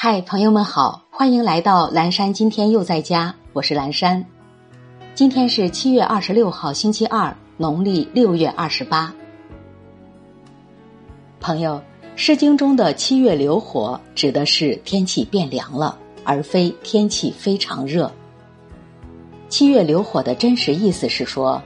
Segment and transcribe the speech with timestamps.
[0.00, 2.32] 嗨，朋友们好，欢迎来到蓝山。
[2.32, 4.24] 今天又在家，我是蓝山。
[5.12, 9.12] 今天是七月二十六号，星期二，农历六月二十八。
[11.40, 11.72] 朋友，
[12.14, 18.08] 《诗经》中的“七月流火”指的是天气变凉了，而非天气非常热。
[19.48, 21.60] 七月流火的真实意思是说，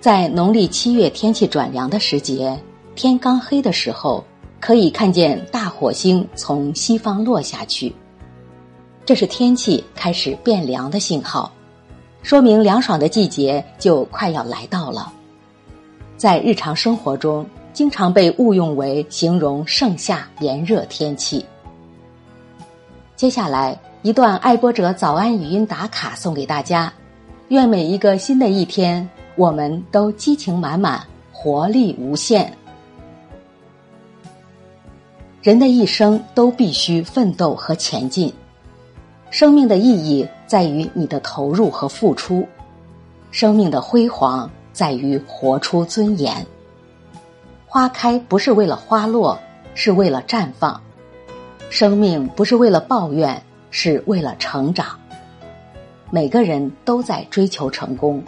[0.00, 2.58] 在农历七月天气转凉的时节，
[2.94, 4.24] 天刚黑的时候。
[4.60, 7.92] 可以看见大火星从西方落下去，
[9.04, 11.52] 这是天气开始变凉的信号，
[12.22, 15.12] 说明凉爽的季节就快要来到了。
[16.16, 21.44] 在日常生活中，经常被误用为形容盛夏炎热天气。
[23.16, 26.92] 接下来一段爱播者早安语音打卡送给大家，
[27.48, 32.56] 愿每一个新的一天，我们都激情满满，活力无限。
[35.44, 38.32] 人的一生都必须奋斗和前进，
[39.28, 42.48] 生命的意义在于你的投入和付出，
[43.30, 46.46] 生命的辉煌在于活出尊严。
[47.66, 49.38] 花开不是为了花落，
[49.74, 50.80] 是为了绽放；
[51.68, 54.98] 生命不是为了抱怨，是为了成长。
[56.10, 58.24] 每个人都在追求成功，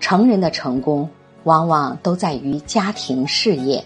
[0.00, 1.08] 成人的成功
[1.44, 3.82] 往往都在于家庭事业，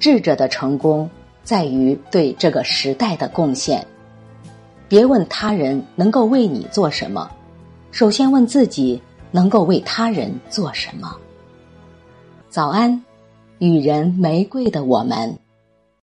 [0.00, 1.08] 智者的成功。
[1.42, 3.86] 在于对这个时代的贡献。
[4.88, 7.30] 别问他人能够为你做什么，
[7.92, 11.16] 首先问自己能够为他人做什么。
[12.48, 13.04] 早安，
[13.58, 15.38] 予人玫瑰的我们。